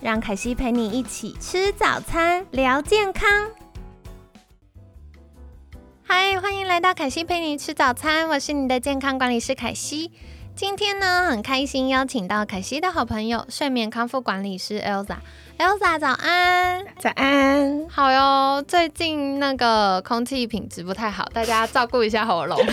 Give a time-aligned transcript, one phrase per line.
[0.00, 3.28] 让凯西陪你一起吃早餐，聊健康。
[6.04, 10.12] 嗨，欢迎来到凯西陪你吃早餐，我是你的健康管理师凯西。
[10.54, 15.16] 今天呢，很开心邀请到凯西的好朋友，睡眠康复管理师 Elsa。
[15.58, 16.84] Elsa，早安！
[17.00, 18.62] 早安，好哟。
[18.68, 22.56] 最近那个空气品质不太好，大家照顾一下喉咙。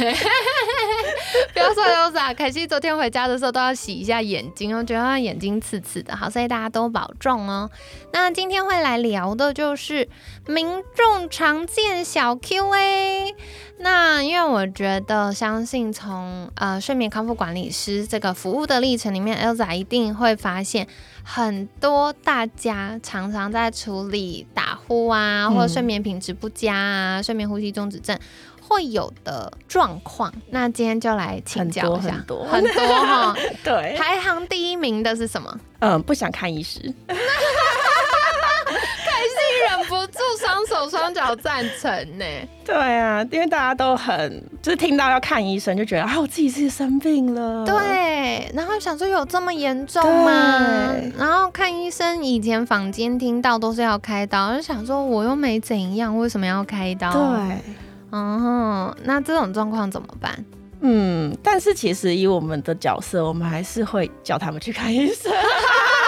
[1.52, 6.16] 不要说 Elsa，凯西昨天回家的时候都要洗一下眼睛，我觉得眼睛刺刺的。
[6.16, 7.72] 好，所以大家都保重哦。
[8.14, 10.08] 那今天会来聊的就是
[10.46, 13.34] 民众常见小 Q&A。
[13.80, 20.88] 那因为我觉得，相信从呃睡眠康复管理师这个服务的历程里面，Elsa 一定会发现。
[21.28, 28.18] 很多大家常常在处理打呼啊，或者睡眠品质不佳啊，睡眠呼吸中止症
[28.62, 30.34] 会有的状况。
[30.50, 33.36] 那今天就来请教一下，很多很多哈。
[33.64, 35.60] 对，排行第一名的是什么？
[35.80, 36.94] 嗯，不想看医师。
[40.90, 42.26] 双脚赞成呢。
[42.66, 47.66] 对啊，因为大家都很就是听到要看医生，就觉得啊，我自己是生病了。
[47.66, 50.96] 对，然后想说有这么严重吗？
[51.18, 57.12] 然后看医生，以前坊间听到都是要开刀，就想说我又没怎样，为什么要开刀？
[57.12, 57.58] 对，
[58.12, 60.34] 嗯，那这种状况怎么办？
[60.82, 65.32] 嗯，但是其实以我们的角色，我们还是会叫他们去看医生。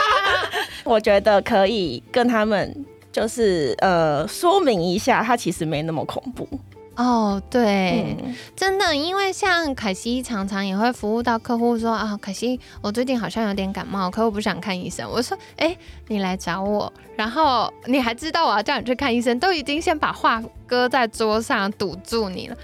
[0.84, 2.86] 我觉得可以跟他们。
[3.18, 6.47] 就是呃，说明一下，它其实没那么恐怖
[6.96, 7.41] 哦。
[7.50, 8.16] 对，
[8.56, 15.09] 真的，因为像凯西常常也会服务到客户说啊，凯西，我最近好像有点感冒，可我不想看医生。
[15.09, 15.75] 我说，哎，
[16.09, 22.56] 你来找我，然后你还知道我要叫你去看医生，都已经先把话搁在桌上堵住你了。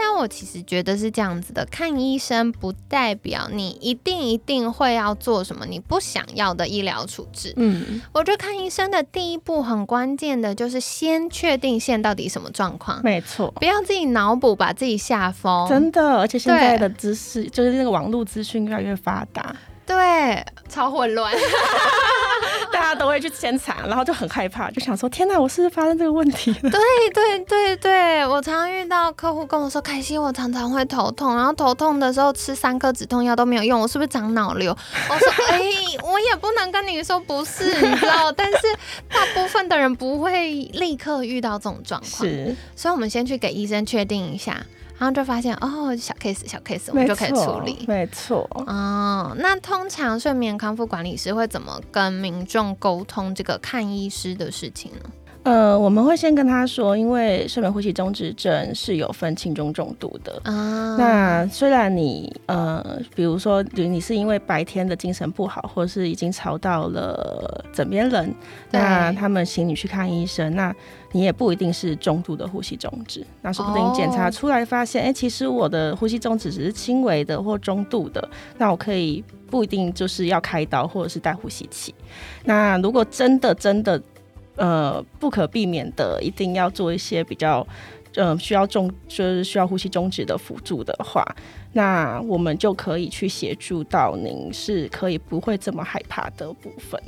[0.00, 7.52] 但我其实觉得是这样子的，看医生不代表你一定一定会要做什么你不想要的医疗处置。
[7.56, 13.02] 嗯，我觉得看医生的第一步很关键的就是先确定现到底什么状况。
[13.04, 15.68] 没错，不要自己脑补把自己吓疯。
[15.68, 19.54] 真的，而且现在的知识就是那个网络资讯越来越发达。
[19.86, 21.40] 对，超混乱，大
[22.90, 26.70] 家都会去先查，然后就很害怕，就想说：天哪，我是不是发生这个问题了？
[26.70, 26.80] 对
[27.12, 34.76] 对对对，我常常遇到客户跟我说：开心，我常常会头痛，然后头痛的时候吃三颗止痛药都没有用，我是不是长脑瘤？
[35.08, 35.60] 我说：哎，
[36.02, 38.58] 我也不能跟你说不是，你知道，但是
[39.08, 44.64] 大部分的人不会立刻遇到这种状况，是，所以我们先去给医生确定一下。
[45.00, 47.86] 然后就发现哦，小 case 小 case，我们就可以处理。
[47.88, 48.46] 没错。
[48.66, 55.10] 哦，那通常睡眠康复管理师会怎么跟民众沟通这个看医师的事情呢？
[55.42, 60.96] 呃，我们会先跟他说，因为睡眠呼吸中止症是有分轻中重度的啊。
[60.98, 68.34] 那虽然你呃，比如说你是因为白天的精神不好，或者是已经吵到了枕边人，
[68.70, 70.74] 那他们请你去看医生，那
[71.12, 73.24] 你也不一定是中度的呼吸中止。
[73.40, 78.28] 那说不定检查出来发现，哎，其实我的呼吸中止只是轻微的或中度的，
[78.58, 81.94] 那我可以不一定就是要开刀或者是带呼吸器。
[82.44, 83.98] 那如果真的真的。
[84.60, 87.66] 呃，不可避免的，一定要做一些比较，
[88.16, 91.24] 嗯，需要中就是需要呼吸中止的辅助的话，
[91.72, 97.00] 那我们就可以去协助到您，是可以不会这么害怕的部分。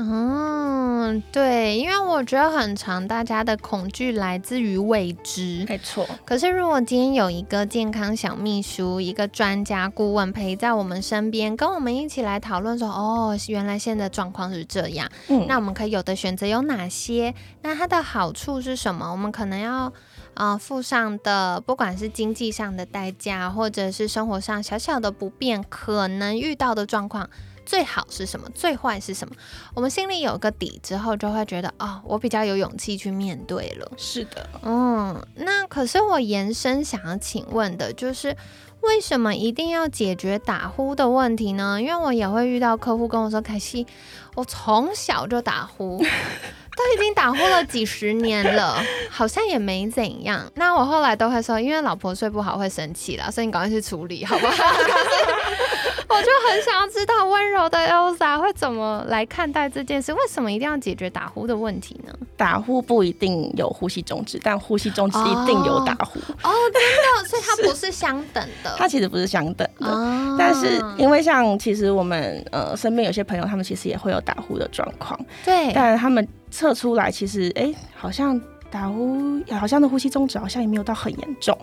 [0.00, 6.06] 嗯，对，因为我觉得很长，大家的恐惧来自于未知，没错。
[6.24, 17.34] 可是如果今天有一个健康小秘书，一个专家顾问陪在我们身边，跟我们一起来讨论说，哦，原来现在状况是这样，嗯，那我们可以有的选择有哪些？
[17.62, 19.10] 那它的好处是什么？
[19.10, 19.92] 我们可能要
[20.34, 27.28] 啊付上的，不管是经济上的代价，或者是生活上小小的不便，可能遇到的状况。
[27.68, 28.48] 最好是什么？
[28.54, 29.34] 最坏是什么？
[29.74, 33.92] 我们心里有个底之后，就会觉得哦，我比较有勇气去面对了。
[33.98, 38.34] 是的，嗯，那可是我延伸想要请问的就是，
[38.80, 41.78] 为什么一定要解决打呼的问题呢？
[41.78, 43.86] 因为我也会遇到客户跟我说：“凯西，
[44.34, 45.98] 我从小就打呼，
[46.78, 54.54] 都已经打呼了几十年了，好像也没怎样。”那我后来都会说：“因为老婆睡不好会生气了，所以你赶快去处理，好不好？”
[56.08, 60.12] 我就很想要知道温柔的 Elsa 会怎么来看待这件事？
[60.14, 62.12] 为什么一定要解决打呼的问题呢？
[62.36, 66.18] 打呼不一定有呼吸中止，但呼吸中止一定有打呼。
[66.42, 66.82] 哦，真
[67.22, 68.74] 的， 所以它不是相等的。
[68.78, 75.18] 它其实不是相等的，但是因为像其实我们呃身边有些朋友，他们其实也会有打呼的状况。
[75.44, 78.40] 对，但他们测出来其实哎，好像
[78.70, 81.56] 打呼，好像的呼吸中止好像也没有到很严重。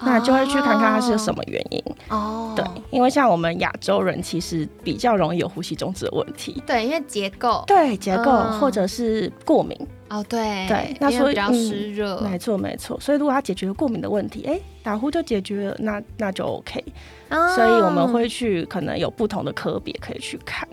[0.00, 2.52] 那就会去看看它是什么原因哦。
[2.56, 6.62] 对，因为像我们亚洲人其实比较容易有呼吸中止的问题。
[6.66, 7.64] 对，因为结构。
[7.66, 8.30] 对，结构
[8.60, 9.76] 或者是过敏。
[10.08, 10.66] 哦，对。
[10.68, 12.20] 对，那所以比较湿热。
[12.20, 12.98] 没错，没错。
[12.98, 16.82] 所以如果他解决了过敏的问题，哎，打呼就解决了，那那就 OK。
[17.54, 20.66] 所以我们会去可能有不同的科别可以去看。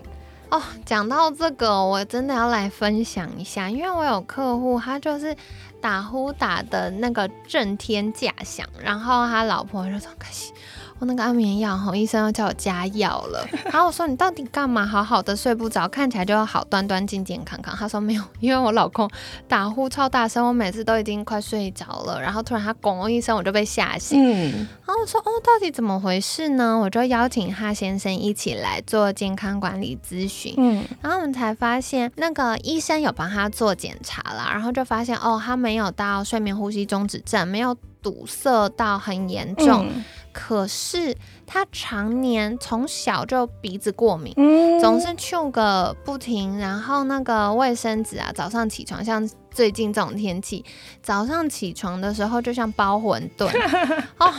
[0.48, 5.36] 哦，讲到这个，我真的要来分享一下，因为我有客户，他就是
[5.86, 10.52] 打呼打的那个震天价响，然后他老婆就说：“可惜。”
[10.98, 13.46] 我那个安眠药，哈，医生又叫我加药了。
[13.64, 14.86] 然后我说你到底干嘛？
[14.86, 17.76] 好好的睡不着，看起来就好端端、健健康康。
[17.76, 19.10] 他说没有，因为我老公
[19.46, 24.18] 打呼超大声，我每次都已经快睡着了，然后突然他拱一声，我就被吓醒。
[24.18, 26.78] 嗯，然后我说哦，到底怎么回事呢？
[26.78, 30.54] 我就邀请他先生一起来做健康管理咨询。
[30.56, 37.76] 嗯，然后我们才发现那个医生有帮他做检查啦，然后就发现哦，他没有到睡眠呼吸中止症，没有
[38.06, 39.90] 堵塞到很严重。
[40.32, 44.32] 可是他常年从小就鼻子过敏，
[44.80, 50.62] 总是嗅个不停，然后那个卫生纸啊，早上起床像最近这种天气，
[51.02, 53.48] 早上起床的时候就像包馄饨
[54.20, 54.30] 哦，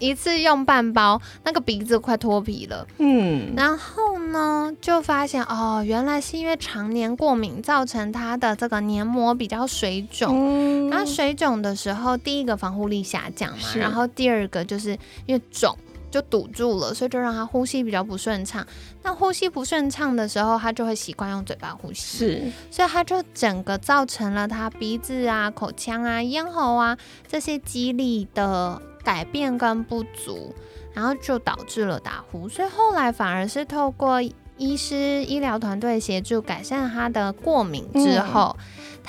[0.00, 2.86] 一次用半包，那个鼻子快脱皮了。
[2.98, 10.90] 嗯，然后呢，就发现哦，原来是因为常年过敏造成它的这个黏膜比较水肿。
[10.90, 14.90] 那水肿的时候，第一个防护力下降嘛，然后第二个就是
[15.24, 15.74] 因为肿。
[16.10, 18.66] 就堵住了，所以就让他呼吸比较不顺畅。
[19.02, 30.54] 那呼吸不顺畅的时候，他就会习惯用嘴巴呼吸，是，所以他就整个造成了他鼻子啊、口腔啊、咽喉啊这些肌力的改变跟不足，
[30.92, 32.48] 然后就导致了打呼。
[32.48, 34.20] 所以后来反而是透过
[34.56, 38.56] 医师医疗团队协助改善他的过敏之后。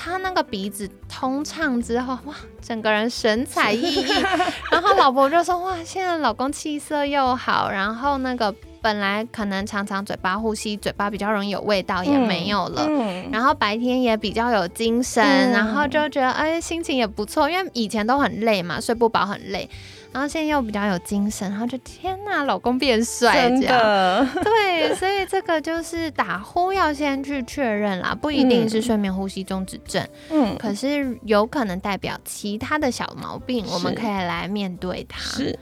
[0.00, 4.22] 他那个鼻子通畅之后，哇，整个人神采奕奕。
[4.70, 12.88] 然后老婆就说：“哇，现在老公气色又好，然后那个本来可能常常嘴巴呼吸，嘴巴比较容易有味道也没有了。
[13.32, 19.68] 然后白天也比较有精神，然后就觉得哎，心情也不错，因为以前都很累嘛，睡不饱很累。”
[20.12, 35.20] 然后现在又比较有精神，然后就天呐，老公变帅这样， 对，所以这个就是打呼要先去确认啦，不一定是睡眠呼吸中止症，嗯，可是有可能代表其他的小毛病，我们可以来面对它。
[35.20, 35.58] 是。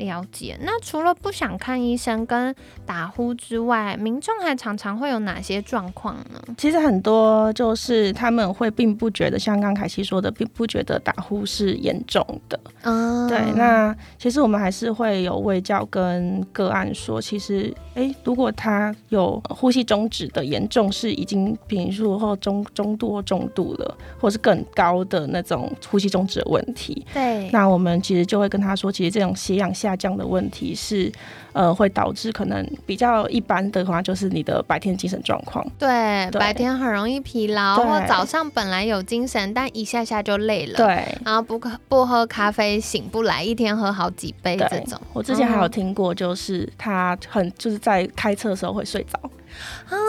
[0.00, 0.58] 了解。
[0.62, 2.54] 那除了不想看医生跟
[2.86, 6.42] 打呼之外，民众还常常会有哪些状况呢？
[6.56, 12.58] 其实很多就是他们会并不觉得，像刚凯西说的，并不觉得打呼是严重的。
[12.82, 13.38] 嗯，对。
[13.54, 27.06] 那其实我们还是会有卫教跟个案说，其实，哎，如果他有呼吸中止的严重，是已经平数或中中度或重度了，或是更高的那种呼吸中止的问题。
[27.12, 27.50] 对。
[27.50, 29.89] 那我们其实就会跟他说，其实这种血氧下。
[29.90, 31.10] 下降的问题是，
[31.52, 35.66] 呃，会导致可能比较一般的话，就是你的白天精神状况。
[35.78, 40.76] 对，白天很容易疲劳，或早上本来有精神，但一下下就累了。
[40.76, 45.00] 对，然后不喝不喝咖啡醒不来，一天喝好几杯这种。
[45.12, 49.18] 我之前还有听过，就是他很就是在开车的时候会睡着。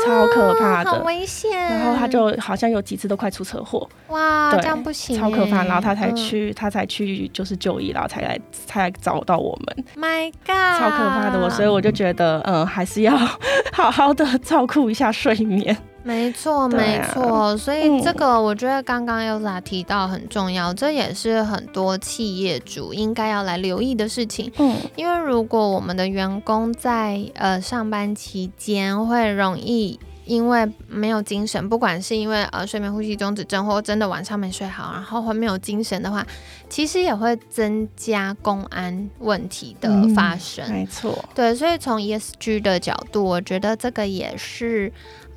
[0.05, 1.51] 超可怕的，好危险！
[1.51, 5.63] 然后他就好像有几次都快出车祸，哇，这样不行，超可怕。
[5.63, 9.85] 然后他才去，他才去就是就医，然后才来才来找到我们。
[9.95, 13.15] My God，超可怕的，我所以我就觉得，嗯，还是要
[13.73, 15.75] 好好的照顾一下睡眠。
[16.03, 24.51] 没错，没错，所以这个我觉得刚刚 Elsa 提到很重要，这也是很多企业主应该要来留意的事情。
[24.57, 36.25] 嗯，因为如果我们的员工在呃上班期间会容易因为没有精神，不管是因为呃睡眠呼吸中止症，或真的晚上没睡好，然后会没有精神的话，
[36.69, 40.67] 其实也会增加公安问题的发生。
[40.71, 44.91] 没错，对，所以从 ESG 的角度，我觉得这个也是。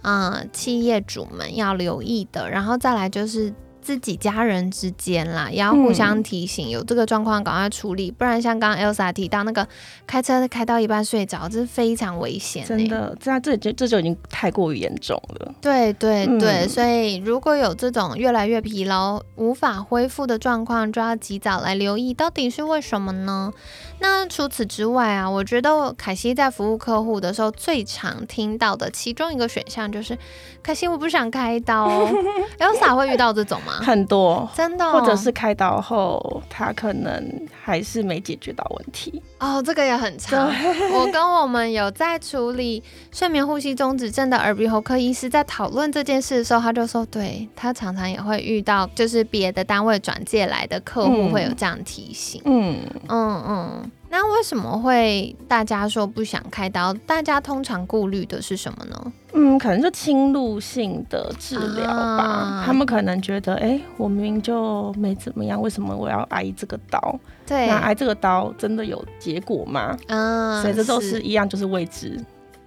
[0.04, 3.52] 嗯，企业主们要留意的，然后再来就是
[3.84, 9.68] 自己家人之间啦，也要互相提醒，有这个状况赶快处理，不然像刚刚 Elsa 提到那个
[10.06, 12.64] 开车开到一半睡着，这是非常危险。
[12.64, 15.54] 真的，这样这就这就已经太过于严重了。
[15.60, 23.52] 对对对，所以如果有这种越来越疲劳、无法恢复的状况，就要及早来留意，到底是为什么呢？
[24.00, 30.16] 那除此之外啊，我觉得凯西在服务客户的时候，最常听到的其中一个选项就是，
[30.62, 32.08] 凯西我不想开刀。
[32.58, 33.73] Elsa 会遇到这种吗？
[33.82, 37.24] 很多，真的，或者是开刀后，他可能
[37.62, 39.22] 还是没解决到问题。
[39.38, 40.48] 哦，这个也很长。
[40.92, 52.40] 我跟我们有在处理睡眠呼吸中止症的耳鼻喉科医师在讨论这件事的时候，他就说，对他常常也会遇到，就是别的单位转介来的客户会有这样提醒。
[52.44, 52.78] 嗯
[53.08, 53.90] 嗯嗯。
[54.16, 56.94] 那为什么会大家说不想开刀？
[57.04, 59.12] 大家通常顾虑的是什么呢？
[59.32, 62.62] 嗯，可能就侵入性的治疗吧。
[62.64, 67.18] 他们可能觉得，哎，我明明就没怎么样，为什么我要挨这个刀？
[67.44, 69.96] 对，那挨这个刀真的有结果吗？
[70.06, 72.16] 嗯，所以这都是一样，就是未知。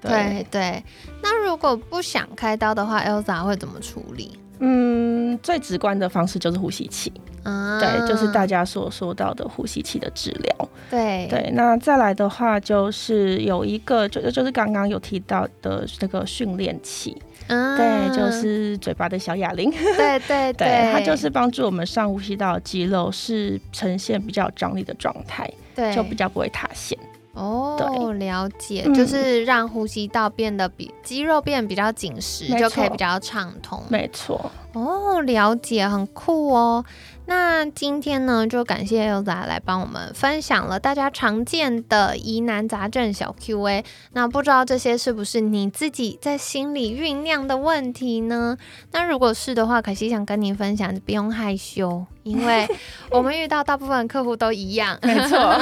[0.02, 0.84] 对对。
[1.24, 4.38] 那如果不想开刀的话，Elsa 会怎么处理？
[4.60, 7.12] 嗯，最直观的方式就是呼吸器，
[7.44, 10.70] 对，就是大家所说到的呼吸器的治疗。
[10.90, 11.28] 对。
[11.30, 17.16] 对，那再来的话就是有一个，就就是刚刚有提到的那个训练器，
[17.48, 19.70] 对，就是嘴巴的小哑铃。
[19.98, 26.98] 对对对，它就是帮助我们上呼吸道肌肉是呈现比较张力的状态，对，就比较不会塌陷。
[27.38, 33.82] 哦，了解，就是让呼吸道变得比肌肉变得比较紧实，就可以比较畅通。
[33.90, 34.52] 没错。
[34.78, 36.86] 哦，了解，很酷哦。
[37.30, 43.84] 那今天呢，就感谢 Elsa 来帮我们分享了大家常见的疑难杂症小 Q&A。
[44.14, 48.58] 那不知道这些是不是你自己在心里酝酿的问题呢？
[48.92, 52.66] 那如果是的话，可惜想跟您分享，不用害羞，因为
[53.12, 54.98] 我们遇到大部分客户都一样。
[55.02, 55.60] 没错，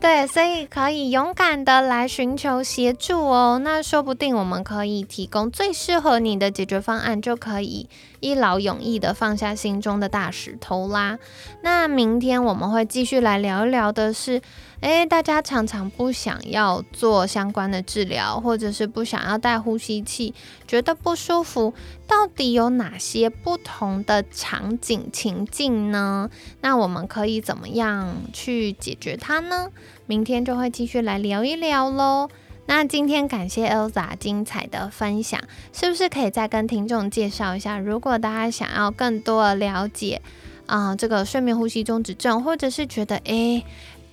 [0.00, 3.60] 对，所以可以勇敢的来寻求协助哦。
[3.62, 7.90] 那说不定我们可以提供最适合你的解决方案，就可以。
[8.20, 11.18] 一劳劳永逸的放下心中的大石头啦。
[11.62, 14.42] 那明天我们会继续来聊一聊的是，
[14.80, 20.34] 诶，大家常常不想要做相关的治疗，或者是不想要戴呼吸器，
[20.68, 21.72] 觉得不舒服，
[22.06, 26.28] 到底有哪些不同的场景情境呢？
[26.60, 29.70] 那我们可以怎么样去解决它呢？
[30.04, 32.28] 明天就会继续来聊一聊喽。
[32.66, 35.40] 那今天感谢 Elsa 精彩的分享，
[35.72, 37.78] 是不是可以再跟听众介绍一下？
[37.78, 40.22] 如果大家想要更多的了解
[40.66, 43.64] 啊，这个睡眠呼吸中止症，或者是觉得诶，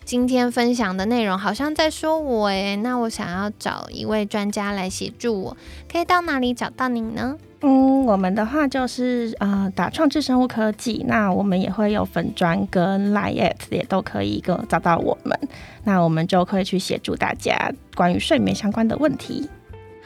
[0.03, 5.57] 今天分享的内容好像在说我诶，那我想要找一位专家来协助我，
[5.89, 7.37] 可以到哪里找到你呢？
[7.63, 15.39] 嗯，我们的话就是呃，打创智生物科技，那我们也会有粉砖跟 Line 也都可以跟找到我们，
[15.83, 19.47] 那我们就可以去协助大家关于睡眠相关的问题。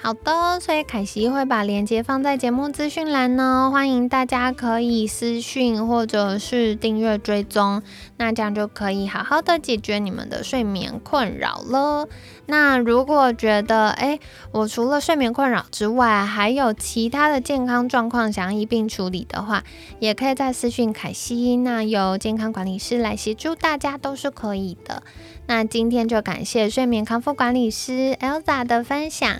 [0.06, 7.82] 好的，所以凯西会把链接放在节目资讯栏呢，欢迎大家可以私讯或者是订阅追踪，
[8.18, 12.08] 那这样就可以好好的解决你们的睡眠困扰了。
[12.46, 14.20] 那如果觉得哎，
[14.52, 19.64] 我除了睡眠困扰之外，还有其他的健康状况想要一并处理的话，
[19.98, 25.02] 也可以在私讯凯西，那由健康管理师来协助大家都是可以的。
[25.48, 29.40] 那今天就感谢睡眠康复管理师 Elsa 的分享。